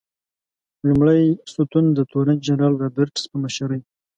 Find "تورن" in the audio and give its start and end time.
2.11-2.37